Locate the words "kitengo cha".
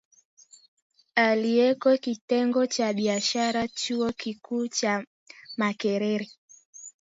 1.97-2.93